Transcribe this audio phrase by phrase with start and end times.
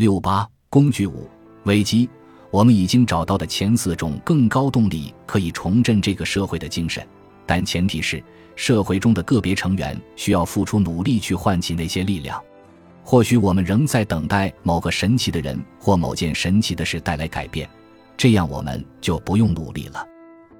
[0.00, 1.28] 六八工具五
[1.64, 2.08] 危机，
[2.50, 7.06] 我们已经找到的前四种更高动力可以重振这个社会的精神，
[7.44, 8.24] 但前提是
[8.56, 12.42] 社会中的个别成员需要付出努力去唤起那些力量。
[13.04, 17.68] 或许我们仍在等待某个神奇的人或某件神奇的事带来改变，
[18.16, 20.02] 这样我们就不用努力了。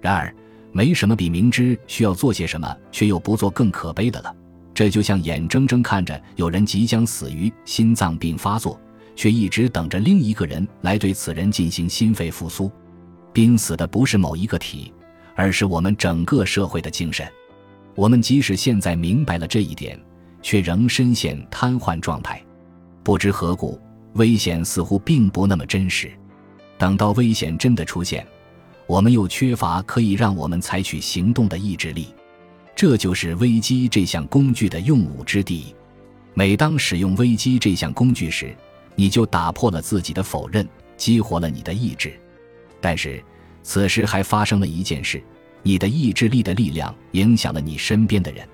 [0.00, 0.32] 然而，
[0.70, 4.32] 没什么比明知需要做些什么却又不做更可悲的了。
[4.72, 8.80] 这就像眼睁睁看着有人即将死于心脏病发作。
[9.16, 12.70] 却一直等着另一个人来对此人进行心肺复苏。
[13.32, 14.92] 濒死的不是某一个体，
[15.34, 17.26] 而是我们整个社会的精神。
[17.94, 20.00] 我们即使现在明白了这一点，
[20.42, 22.42] 却仍深陷瘫痪状态。
[23.02, 23.80] 不知何故，
[24.14, 26.12] 危险似乎并不那么真实。
[26.78, 28.26] 等到危险真的出现，
[28.86, 32.08] 我们又缺乏可以让我们采取行动的意志力。
[32.76, 35.74] 这就是危机这项工具的用武之地。
[36.34, 38.52] 每当使用危机这项工具时，
[38.94, 42.12] 你就打破了自己的否认，激活了你的意志。
[42.80, 43.22] 但是，
[43.62, 45.22] 此时还发生了一件事：
[45.62, 48.46] 你的意志力的力量影响了你身边的人。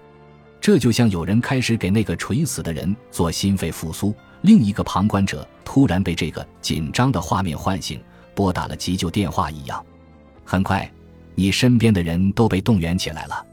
[0.61, 8.01] 这就像有人开始给那个垂死的人做心肺复苏，另一个旁观者突然被这个紧张的画面唤醒，
[8.35, 9.85] 拨打了急救电话一样。
[10.45, 10.91] 很快，
[11.35, 13.47] 你身边的人都被动员起来了。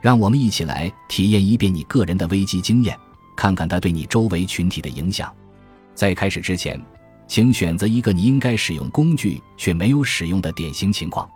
[0.00, 2.96] 让我们一起来体验一遍你个人的危机经验，
[3.36, 5.32] 看看它对你周围群体的影响。
[5.96, 6.78] 在开始之前，
[7.26, 11.28] 请选择一个你应该使用工具却没有使用的典型情况。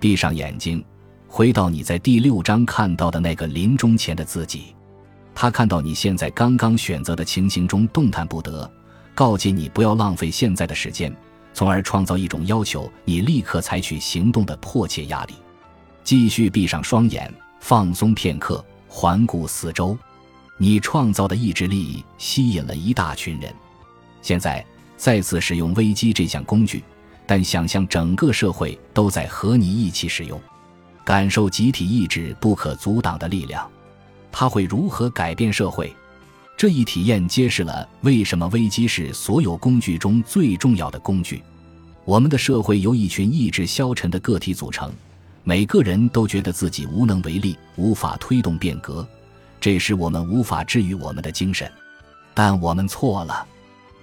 [0.00, 0.84] 闭上眼睛，
[1.28, 4.74] 回到你在第六章看到的那个临终前的自己。
[5.34, 8.68] 他看到你现在刚刚选择的情形中动弹不得，
[9.14, 11.14] 告诫你不要浪费现在的时间，
[11.54, 15.34] 从而创造一种要求你立刻采取行动的迫切压力。
[16.02, 19.96] 继续闭上双眼，放松片刻，环顾四周。
[20.58, 23.54] 你创造的意志力吸引了一大群人。
[24.22, 24.64] 现在
[24.96, 26.82] 再次使用危机这项工具，
[27.26, 30.40] 但想象整个社会都在和你一起使用，
[31.04, 33.68] 感受集体意志不可阻挡的力量，
[34.30, 35.94] 它会如何改变社会？
[36.56, 41.42] 这一体验揭示了为什么危机是所有工具中最重要的工具。
[42.04, 44.92] 我们的社会由一群意志消沉的个体组成，
[45.42, 49.06] 每个人都觉得自己无能为力，无法推动变革，
[49.60, 51.68] 这使我们无法治愈我们的精神。
[52.34, 53.46] 但我们错了。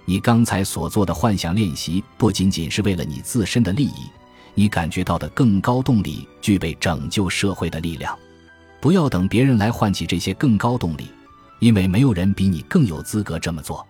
[0.04, 4.10] 你刚才所做的幻想练习不仅仅是为了你自身的利益，
[4.54, 8.18] 你感觉到的更高动力具备拯救社会的力量。
[8.80, 11.08] 不要等别人来唤起这些更高动力，
[11.58, 13.86] 因为没有人比你更有资格这么做。